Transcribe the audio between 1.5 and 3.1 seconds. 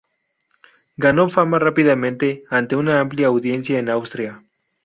rápidamente ante una